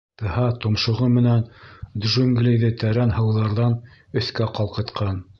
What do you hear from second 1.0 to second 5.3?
менән джунглиҙы тәрән һыуҙарҙан өҫкә ҡалҡытҡан.